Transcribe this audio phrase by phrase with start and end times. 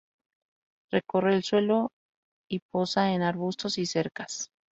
[0.89, 1.91] Recorre el suelo
[2.49, 4.51] y posa en arbustos y cercas.